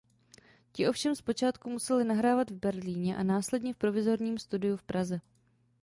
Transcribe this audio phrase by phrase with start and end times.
[0.71, 5.21] Ti ovšem zpočátku museli nahrávat v Berlíně a následně v provizorním studiu v Praze.